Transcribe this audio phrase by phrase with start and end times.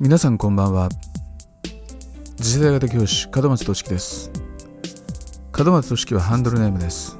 [0.00, 0.90] 皆さんこんばんは。
[2.36, 4.30] 次世代型教師門松俊樹です。
[5.58, 7.18] 門松俊樹はハンドルネームです。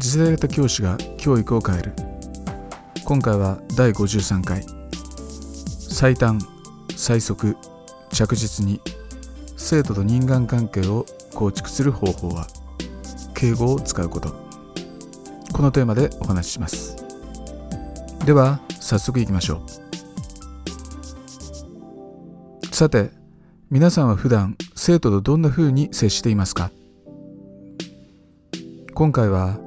[0.00, 1.92] 次世代型教師が教育を変える。
[3.04, 4.64] 今回は第53回。
[5.88, 6.40] 最短
[6.96, 7.56] 最速
[8.10, 8.80] 着実に
[9.56, 12.48] 生徒と人間関係を構築する方法は
[13.36, 14.34] 敬語を使うこと。
[15.52, 16.96] このテーマでお話しします。
[18.24, 19.85] では早速いきましょう。
[22.76, 23.08] さて
[23.70, 26.70] 皆さんは普段生徒とどんな風に接していますか？
[28.92, 29.58] 今回は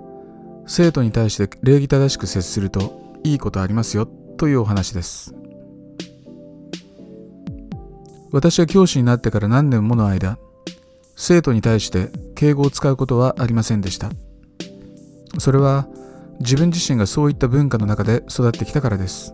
[0.68, 4.06] 生徒に対して礼儀正しく接するといいことありますよ
[4.38, 5.34] というお話です。
[8.32, 10.38] 私は教師になってから何年もの間
[11.16, 14.12] 生徒に対して敬語を使うことはありませんでした。
[15.40, 15.88] それは
[16.42, 19.34] 自分自身がそういった文化の中で育ってきたからです。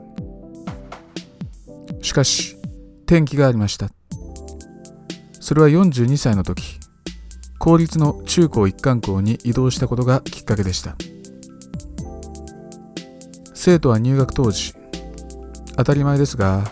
[2.02, 2.56] しかし
[3.06, 3.89] 転機がありました。
[5.39, 6.80] それは42歳の時
[7.59, 10.95] 公立の中高一貫校に移動したことがきっかけでした。
[13.53, 14.73] 生徒は入学当時
[15.76, 16.72] 当たり前ですが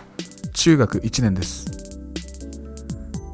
[0.52, 1.70] 中学1年です。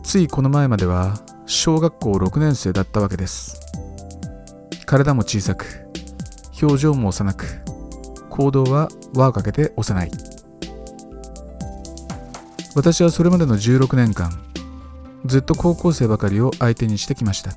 [0.02, 3.60] ついこの前までは小学校6年生だったわけです。
[4.86, 5.66] 体も小さく
[6.60, 7.46] 表情も幼く
[8.28, 10.29] 行動は輪をかけて幼い。
[12.74, 14.30] 私はそれまでの16年間
[15.26, 17.52] ずっと高校生ばかりを相手にしてきました。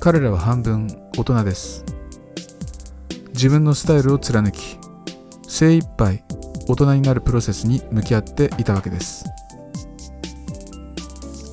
[0.00, 1.84] 彼らは半分大人です。
[3.32, 4.78] 自分のスタイルを貫き
[5.46, 6.24] 精一杯
[6.68, 9.24] 大人になるプロセスに向き合っていたわけです。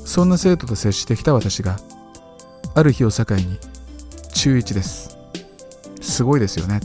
[0.05, 1.77] そんな生徒と接してきた私が
[2.73, 3.59] ある日を境に
[4.33, 5.17] 中1です。
[6.01, 6.79] すごいですよね。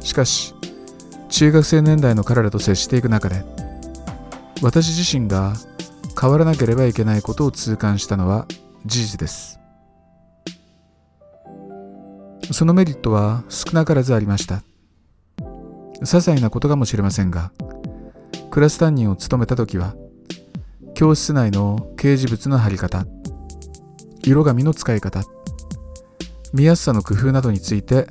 [0.00, 0.54] しかし
[1.40, 3.42] 中学生年代の彼らと接していく中で
[4.60, 5.54] 私自身が
[6.20, 8.46] 変わらなければいけないことを痛感したのは
[8.84, 9.58] 事実です。
[12.52, 14.62] そのメリットは少なからずありました。
[16.02, 17.52] 些細なことかもしれませんが
[18.50, 19.94] クラス担任を務めた時は
[20.92, 23.06] 教室内の掲示物の貼り方
[24.22, 25.22] 色紙の使い方
[26.52, 28.08] 見やすさの工夫などについて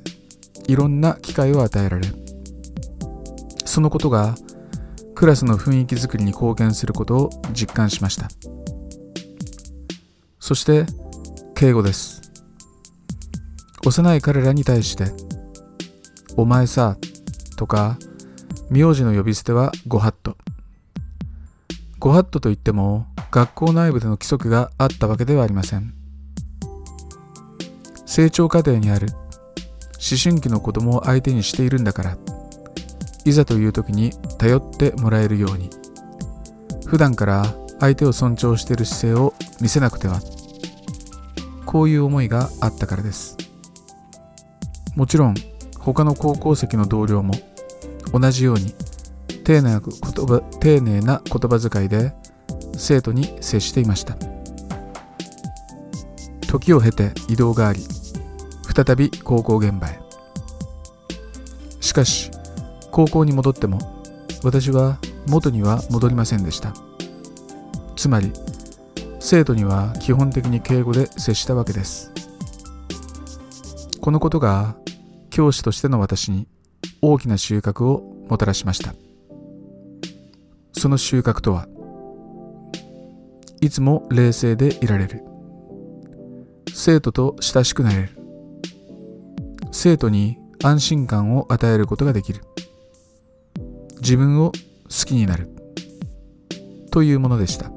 [0.68, 2.29] いろんな機会を与えられる
[3.70, 4.34] そのことが
[5.14, 8.28] クラスの雰囲気づくりに貢献することを実感しました。
[10.40, 10.88] そして
[11.54, 12.20] 敬語です。
[13.86, 15.12] 幼い彼らに対して
[16.36, 16.98] 「お前さ」
[17.58, 18.00] とか
[18.72, 20.36] 名字の呼び捨てはご法度。
[22.00, 25.94] ご法度といっても学校内部での規則があったわけではありません。
[28.08, 29.10] 成長過程にある
[29.94, 32.18] 思春期の子供を相手にしているんだから。
[33.30, 35.70] いざという時に頼ってもらえるように。
[36.86, 40.20] 普段から相手を尊重している姿勢を見せなくては。
[41.66, 43.38] こういう思いがあったからです。
[44.96, 45.36] もちろん
[45.78, 47.36] 他の高校籍の同僚も
[48.12, 48.74] 同じように
[49.44, 49.92] 丁寧な言
[50.26, 52.14] 葉丁寧な言葉遣いで
[52.76, 54.18] 生徒に接していました。
[56.48, 57.82] 時を経て移動があり
[58.76, 60.00] 再び高校現場へ。
[61.80, 62.32] しかし
[63.00, 63.80] 高校に戻っても
[64.44, 66.74] 私は元には戻りませんでした。
[67.96, 68.34] つまり
[69.22, 72.12] 生徒には基本的に敬語で接したわけです。
[74.02, 74.76] このことが
[75.30, 76.50] 教師としての私に
[77.02, 78.94] 大きな収穫をもたらしました。
[80.74, 81.70] その収穫とは
[83.62, 85.24] いつも冷静でいられる。
[86.74, 88.10] 生徒と親しくなれる。
[89.72, 92.42] 生徒に安心感を与えることができる。
[94.10, 94.52] 自分を
[94.86, 95.50] 好きになる。
[96.90, 97.72] というものでした。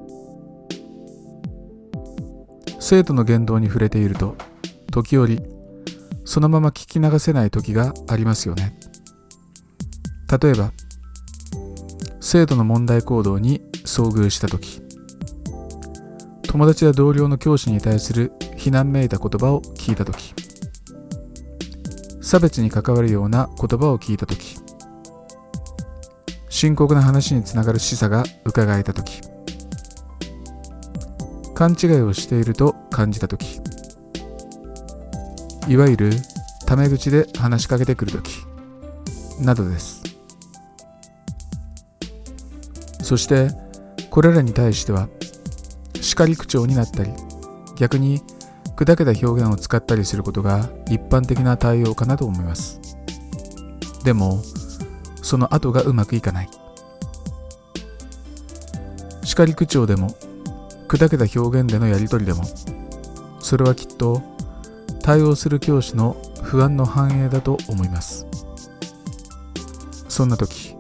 [2.80, 4.34] 生徒の言動に触れていると
[4.90, 5.42] 時折
[6.24, 8.74] そのまま聞き流せない時がありますよね。
[10.42, 10.72] 例えば
[12.22, 14.80] 生徒の問題行動に遭遇した時
[16.48, 20.34] 友達や同僚の教師に対する非難めいた言葉を聞いた時
[22.22, 24.61] 差別に関わるような言葉を聞いた時
[26.62, 29.20] 深刻な話につながる示唆が伺えた時。
[31.56, 33.60] 勘違いをしていると感じた時。
[35.66, 36.12] いわゆる
[36.64, 38.44] タメ口で話しかけてくる時。
[39.40, 40.04] などです。
[43.02, 43.48] そして
[44.08, 45.08] これらに対しては
[46.00, 47.10] 叱り口調になったり
[47.76, 48.22] 逆に
[48.76, 52.80] 砕けた表現を使ったりすることが一般的な対応かなと思います。
[54.04, 54.40] でも
[55.22, 56.48] その後がうまくいかない。
[59.24, 60.14] 叱り口調でも
[60.88, 62.44] 砕けた表現でのやり取りでも
[63.40, 64.20] それはきっと
[65.02, 68.26] 対応する教師の不安の反映だと思います。
[70.08, 70.76] そんな時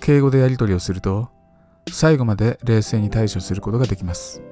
[0.00, 1.28] 敬語でやり取りをすると
[1.92, 4.42] 最後まで冷静に対処することができます。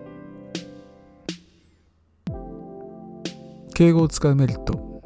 [3.75, 5.03] 敬語を使うメリット。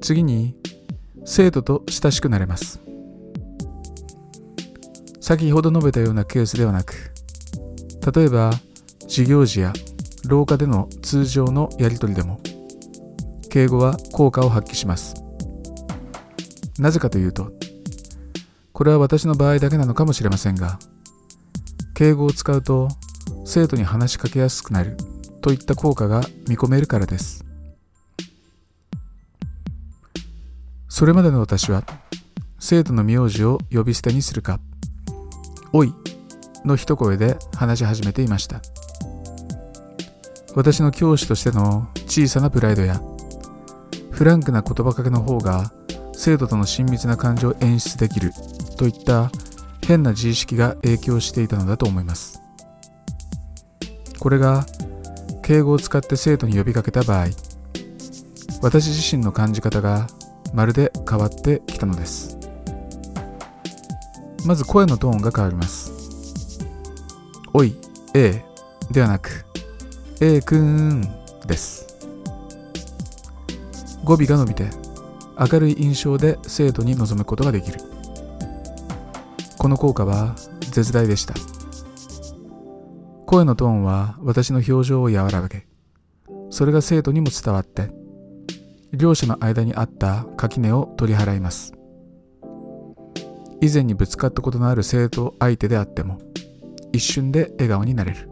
[0.00, 0.56] 次に
[1.24, 2.80] 生徒と親しくなれます。
[5.20, 7.10] 先ほど述べたようなケースではなく
[8.14, 8.50] 例えば
[9.08, 9.72] 授業時や
[10.28, 12.40] 廊下での通常のやり取りでも
[13.48, 15.14] 敬語は効果を発揮します。
[16.78, 17.52] なぜかというと
[18.74, 20.78] これは私の場合だけなのかもしれませんが
[21.94, 22.88] 敬語を使うと
[23.46, 24.98] 生徒に話しかけやすくなる
[25.40, 27.43] といった効果が見込めるからです。
[30.94, 31.82] それまでの私は
[32.60, 34.60] 生徒の名字を呼び捨てにするか
[35.74, 35.92] 「おい」
[36.64, 38.62] の一声で話し始めていました。
[40.54, 43.02] 私の教師としての小さなプライドや
[44.12, 45.72] フランクな言葉かけの方が
[46.12, 48.32] 生徒との親密な感情を演出できる
[48.76, 49.32] といった
[49.84, 52.40] 変な自意識が影響していたのだと思います。
[54.20, 54.64] これが
[55.42, 57.26] 敬語を使って生徒に呼びかけた場合
[58.62, 60.06] 私自身の感じ方が
[60.54, 62.38] まるで変わってきたのです。
[64.46, 65.92] まず声のトーンが変わります。
[67.52, 67.76] おい
[68.14, 68.44] A
[68.90, 69.44] ではなく
[70.20, 71.02] A くん
[71.46, 71.86] です。
[74.04, 74.68] 語尾が伸びて
[75.38, 77.80] 明るい印象で生徒に臨むことができる。
[79.58, 81.34] この効果は絶大でした。
[83.26, 85.66] 声のトーンは私の表情を和らげ
[86.50, 88.03] それが生徒にも伝わって
[88.96, 91.74] 両者の間にあった垣根を取り払います。
[93.60, 96.18] 以前にぶつかったことのある生徒相手であっても
[96.92, 98.28] 一瞬で笑顔になれる。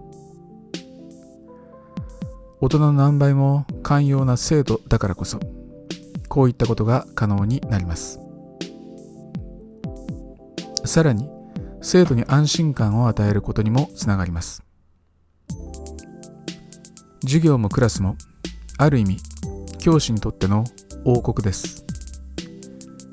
[2.61, 5.41] 大人の何倍も寛容な生徒だからこそ
[6.29, 8.21] こういったことが可能になります。
[10.85, 11.29] さらに
[11.81, 14.63] 生徒に安心感を与えることにもつながります。
[17.23, 18.17] 授業もクラスも
[18.79, 19.32] ある意味
[19.83, 20.63] 教師にとっての
[21.05, 21.85] 王国です。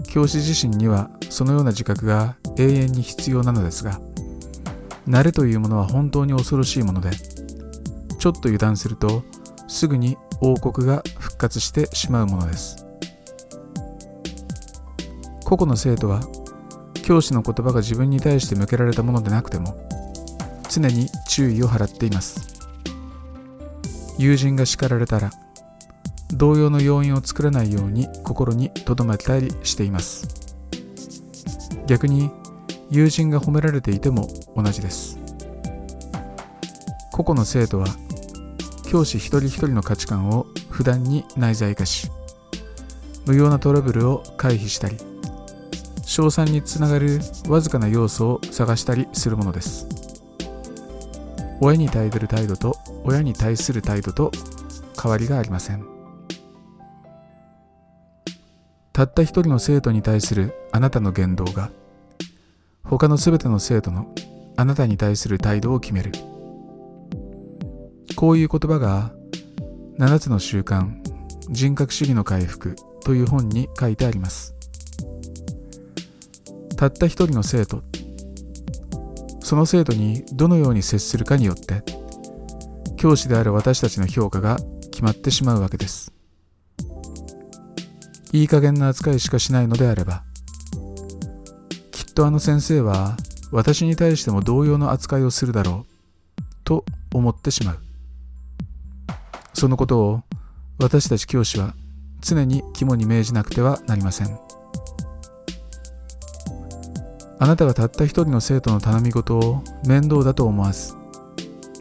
[0.08, 4.00] 教師自身にはそのような自覚が永遠に必要なのですが
[5.08, 7.10] 慣れというものは本当に恐ろしいもので
[8.20, 9.24] ちょっと油断すると
[9.68, 12.86] すぐに王国が復活してしまうものです。
[15.44, 16.22] 個々の生徒は
[17.02, 19.76] 教師の言葉が自分に対して向けられたものでなくても
[20.70, 22.60] 常に注意を払っています。
[24.20, 25.32] 友人が叱られたら
[26.34, 30.28] 同様の要因を作らないように心に留めたりしています。
[31.88, 32.32] 逆に
[32.90, 35.18] 友人が褒められていても同じです。
[37.12, 37.88] 個々の生徒は
[38.90, 42.10] 教師一人一人の価値観を普段に内在化し
[43.26, 44.98] 無用なトラブルを回避したり
[46.06, 49.88] 賞賛につながるわずかな要素を探したりするものです。
[51.62, 54.32] 親に対する態度と親に対する態度と
[55.02, 55.99] 変わりがありません。
[58.94, 61.72] たった一人の生徒に対するあなたの言動が
[62.84, 64.14] 他のすべての生徒の
[64.58, 66.12] あなたに対する態度を決める。
[68.16, 69.12] こういう言葉が
[69.98, 70.92] 7つの習慣
[71.50, 74.56] 人格主義の回復という本に書いてあります。
[76.76, 77.84] たった一人の生徒
[79.42, 81.84] その生徒にどのように接するかによって
[82.98, 84.58] 教師である私たちの評価が
[84.92, 86.19] 決まってしまうわけです。
[88.32, 90.24] いい加減な扱いしかしないのであれば。
[91.92, 93.18] きっとあの先生は
[93.52, 95.86] 私に対しても同様の扱いをするだろ
[96.40, 97.80] うと思ってしまう。
[99.54, 100.22] そのことを
[100.78, 101.74] 私たち教師は
[102.22, 104.40] 常に肝に銘じなくてはなりません。
[107.42, 110.94] あなたがたった一人の生徒の頼み事を面倒だと思わず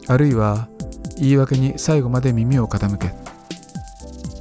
[0.06, 0.68] あるいは
[1.18, 3.12] 言い訳に最後まで耳を傾け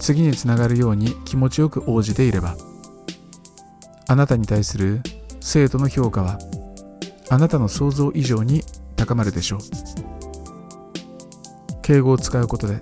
[0.08, 2.56] 次につながるように気持ちよく応じていれば。
[4.08, 5.02] あなたに対する
[5.42, 6.40] 生徒の評価は
[7.30, 8.64] あなたの想像以上に
[8.96, 9.60] 高まるでしょう。
[11.82, 12.82] 敬語を使うことで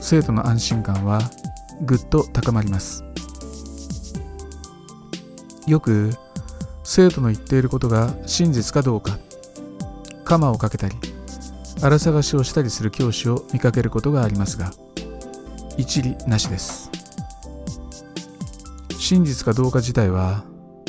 [0.00, 1.18] 生徒の安心感は
[1.80, 3.04] ぐっと高まります。
[5.66, 6.12] よく
[6.84, 9.18] 生徒の言っていることが真実かどうか
[10.24, 10.94] カマをかけたり
[11.82, 14.70] 荒探しをしたりする教師を見かけることがありますが
[15.78, 16.90] 一理なしです。
[18.98, 20.44] 真実かどうか自体は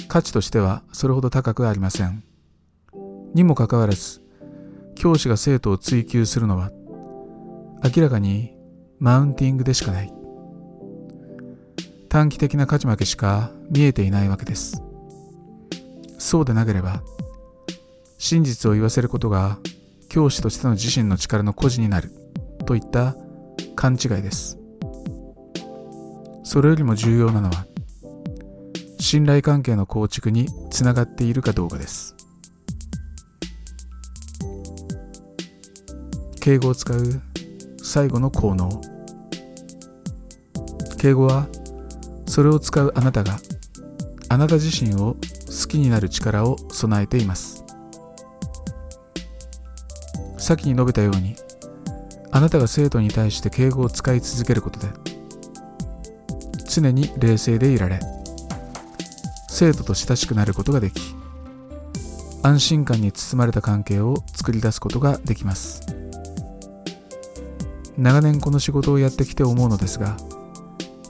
[0.07, 2.23] 価値としてはそれほど高くありません。
[3.35, 4.21] にもかかわらず
[4.95, 6.71] 教師が生徒を追求するのは
[7.95, 8.57] 明らかに
[8.97, 10.11] マウンティングでしかない。
[12.09, 14.81] 短期的な勝ち負けしか見えていないわけです。
[16.17, 17.03] そうでなければ
[18.17, 19.59] 真実を言わせることが
[20.09, 22.11] 教師としての自身の力の孤児になる
[22.65, 23.15] といった
[23.75, 24.57] 勘違いです。
[26.51, 27.67] それよりも重要なのは
[28.99, 32.15] 信頼関係の構築につながっているかどうかです。
[36.41, 37.21] 敬語を使う
[37.83, 38.81] 最後の効能。
[40.97, 41.47] 敬語は
[42.25, 43.37] それを使うあなたが
[44.29, 47.63] あなた自身を好きになる力を備えています。
[50.39, 51.35] 先に述べたように
[52.31, 55.08] あなたが生徒に対して敬語を使い続けることで
[56.81, 57.99] 常に冷静でいられ
[59.49, 61.01] 生徒と親しくなることができ
[62.41, 65.81] 安心感に包まれた関係を作り出すことができます。
[67.97, 70.15] 長年この仕事をやってきて思うのですが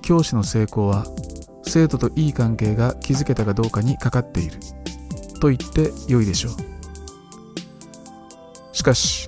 [0.01, 1.05] 教師の成功は
[1.63, 4.57] 生徒といい関係が築けたかどうかにかかっている
[5.39, 6.53] と言って良いでしょう。
[8.75, 9.27] しかし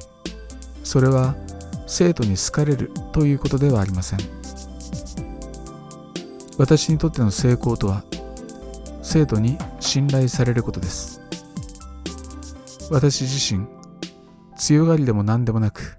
[0.84, 1.36] それは
[1.86, 4.41] 生徒に好かれるということではありません。
[6.62, 8.04] 私にとっての成功とは
[9.02, 11.20] 生徒に信頼されることです。
[12.92, 13.66] 私自身
[14.58, 15.98] 強がりでも何でもなく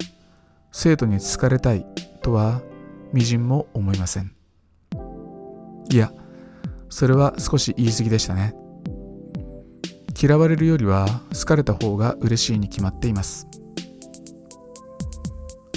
[0.71, 1.85] 生徒に好かれたい
[2.23, 2.62] とは
[3.12, 4.37] みじんも思いません。
[5.90, 6.12] いや
[6.88, 8.54] それは少し言い過ぎでしたね。
[10.16, 13.49] 嫌われるよりは好かれた方が嬉しいに決まっています。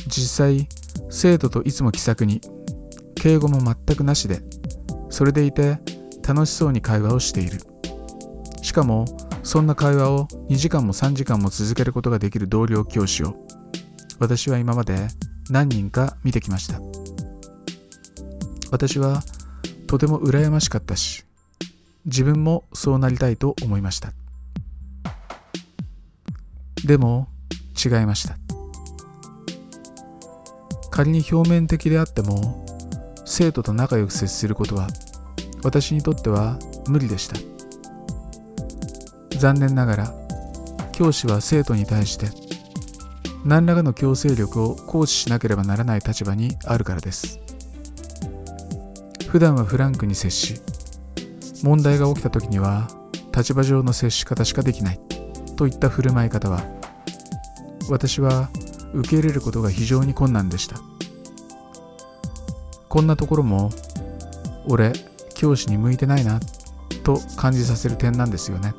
[0.05, 0.69] 実際
[1.09, 2.39] 生徒といつも気さくに
[3.15, 4.43] 敬語も全くなしで
[5.15, 5.79] それでいて
[6.27, 7.62] 楽しそうに会話をしている。
[8.62, 9.05] しかも
[9.43, 13.34] そんな会話を2時間も3時間も続けることができる同僚教師を
[14.19, 15.07] 私は今まで
[15.50, 16.81] 何人か見てきました。
[18.72, 19.24] 私は
[19.88, 21.24] とても羨ましかったし
[22.03, 24.12] 自分もそうなりたいと思いました。
[26.86, 27.29] でも
[27.74, 28.38] 違いました。
[30.91, 32.65] 仮に表面的であっても
[33.24, 34.88] 生徒と仲良く接することは
[35.65, 37.36] 私にとっては無理でした。
[39.39, 40.13] 残念ながら
[40.91, 42.27] 教師は生徒に対して
[43.43, 47.39] 何らかの強制力を行使しなければならない立場にあるからです。
[49.27, 50.62] 普段はフランクに接し
[51.63, 52.88] 問題が起きた時には
[53.36, 55.00] 立場上の接し方しかできない
[55.57, 56.63] といった振る舞い方は
[57.89, 58.50] 私は
[58.93, 60.77] 受け入れることが非常に困難でした。
[62.88, 63.72] こんなところも
[64.67, 64.93] 俺
[65.45, 66.39] 教師に向いてないな
[67.03, 68.73] と感じさせる点なんですよね。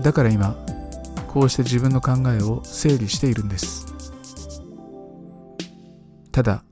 [0.00, 0.54] だから今
[1.26, 3.86] こうして自分の考えを整理しているんです。
[6.30, 6.62] ただ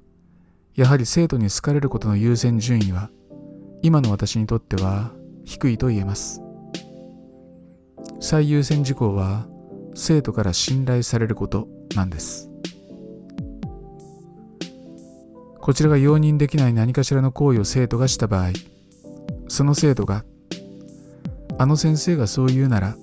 [0.77, 3.11] やはり生徒に好かれることの優先順位は
[3.83, 5.11] 今の私にとっては
[5.45, 6.41] 低いと言えます。
[8.21, 9.49] 最優先事項は
[9.97, 12.48] 生徒から信頼されることなんです。
[15.69, 18.53] こちらが容認できない何かしらの行為を生徒がした場合
[19.49, 20.25] その生徒が
[21.59, 22.97] あの先生がそう言うなら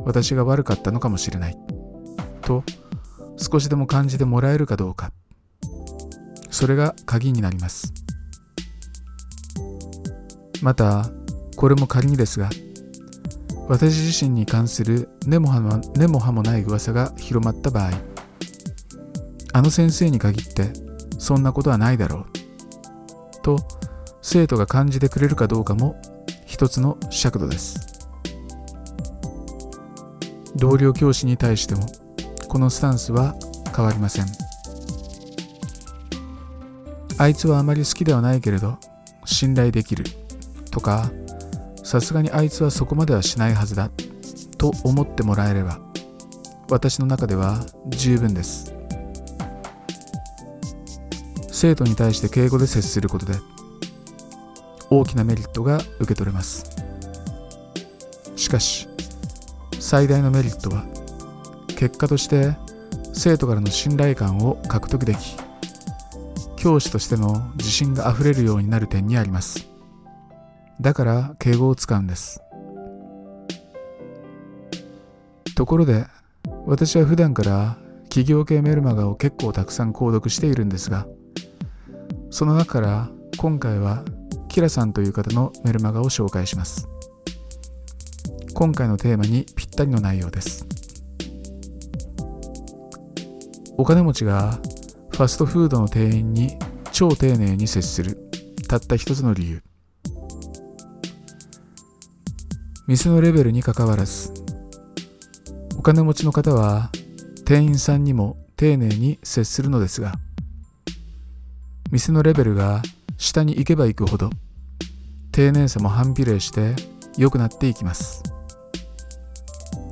[0.00, 1.56] 私が悪かったのかもしれない
[2.42, 2.64] と
[3.36, 5.12] 少しでも感じてもらえるかどうか
[6.50, 7.92] それが鍵になります。
[10.62, 11.08] また
[11.54, 12.50] これも仮にですが
[13.68, 17.92] 私自身に関する根も葉も根も葉もない噂が広まった場合
[19.52, 20.83] あの先生に限って
[21.24, 22.26] そんなことはないだろう。
[23.42, 23.56] と
[24.20, 25.96] 生徒が感じてくれるかどうかも
[26.44, 28.10] 一つの尺度です。
[30.54, 31.86] 同僚教師に対しても
[32.46, 33.34] このスタンスは
[33.74, 34.26] 変わりません。
[37.16, 38.76] あいつはあまり好きではないけれど
[39.24, 40.04] 信頼できる。
[40.70, 41.10] とか
[41.82, 43.90] さすがにあいつはそこまではしないはずだ。
[44.58, 45.80] と思ってもらえれば
[46.68, 48.73] 私の中では十分です。
[51.64, 53.32] 生徒に対して敬語で接することで
[54.90, 56.66] 大きなメリットが受け取れます。
[58.36, 58.86] しかし
[59.80, 60.84] 最大のメリットは
[61.68, 62.54] 結果として
[63.14, 65.38] 生徒からの信頼感を獲得でき
[66.56, 69.66] 教師としての自信があふれるようになる点にあります。
[70.82, 72.42] だから敬語を使うんです。
[75.56, 76.04] ところで
[76.66, 77.78] 私は普段から
[78.10, 81.06] 企業系メルマガを結構たくさん購読しているんですが
[82.34, 84.02] その中から今回は
[84.48, 86.88] キラさんという方のメルマガを紹介します。
[88.54, 90.66] 今回のテーマにぴったりの内容です。
[93.78, 94.58] お金持ちが
[95.10, 96.58] ファストフードの店員に
[96.90, 98.18] 超丁寧に接する
[98.66, 99.62] たった一つの理由。
[102.88, 104.34] 店のレベルにかかわらず
[105.78, 106.90] お金持ちの方は
[107.44, 110.14] 店員さんにも丁寧に接するのですが
[111.94, 112.82] 店のレベルが
[113.18, 114.28] 下に行けば行くほど
[115.30, 116.74] 丁寧さも反比例して
[117.16, 118.20] 良くなっていきます。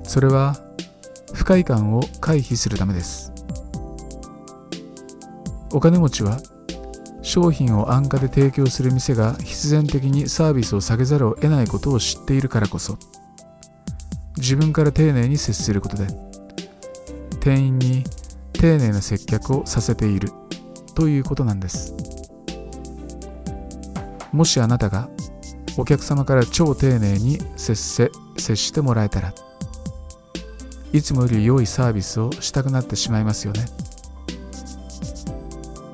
[0.02, 0.56] それは
[1.32, 3.32] 不快感を回避するためです。
[5.72, 6.40] お金持ちは
[7.22, 12.98] 商品を安価で提供する店が必然的にサービスを下げざるを得ないことを知っているからこそ
[14.38, 16.08] 自分から丁寧に接することで
[17.38, 18.02] 店員に
[18.54, 20.41] 丁寧な接客をさせている。
[20.94, 21.94] ということなんです。
[24.32, 25.08] もしあなたが
[25.76, 29.34] お客様から超丁寧に接せ接してもらえたら
[30.92, 33.64] いつもより良いサービスをしたくなってしまいますよね。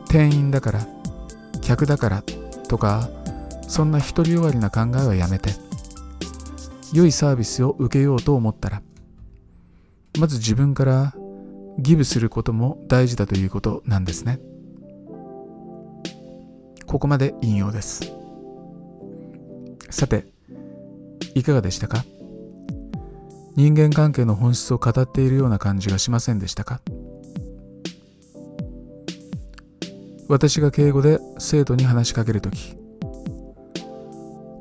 [0.09, 0.87] 店員だから
[1.61, 2.23] 客だから
[2.69, 3.11] とか
[3.69, 5.51] そんな独りよがりな考えはやめて
[6.93, 8.83] 良いサービスを受けようと思ったら
[10.19, 11.15] まず自分から
[11.79, 14.41] ギブすることも大事だということなんですね。
[16.89, 18.11] ここまで引用です。
[19.91, 20.25] さて
[21.35, 22.03] いかがでしたか？
[23.57, 26.81] 人間関係の本質を語っているような感じがしませんでしたか？
[30.31, 32.75] 私が敬語で生徒に話しかけるとき、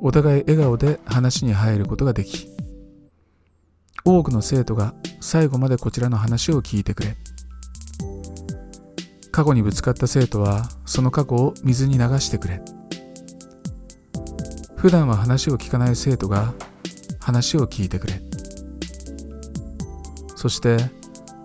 [0.02, 2.50] お互い笑顔で話に入ることができ、
[4.04, 7.16] 多くの生徒が最後までこちらの話を聞いてくれ、
[9.38, 12.60] 過去にぶつかった生徒はその過去を水に流してくれ、
[14.76, 16.56] 普段は話を聞かない生徒が
[17.20, 18.20] 話を聞いてくれ、
[20.36, 20.80] そして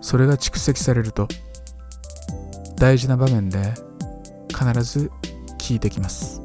[0.01, 1.29] それが蓄積されると
[2.79, 3.75] 大事な場面で
[4.49, 5.11] 必ず
[5.59, 6.41] 聞いてきます。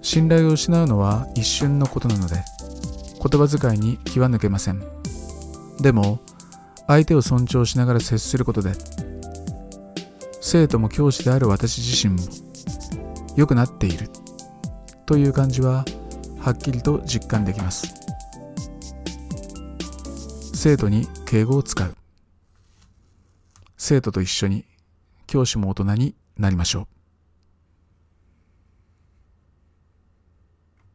[0.00, 4.82] 信頼を失うのは一瞬のことなので言葉遣いに気は抜けません。
[5.78, 6.20] でも
[6.88, 8.72] 相手を尊重しながら接することで
[10.40, 12.22] 生徒も教師である私自身も
[13.36, 14.08] 良くなっている。
[15.06, 15.84] という感じは
[16.38, 17.94] はっきりと実感できます。
[20.54, 21.94] 生徒に敬語を使う。
[23.76, 24.64] 生徒と一緒に
[25.26, 26.97] 教師も大人になりましょう。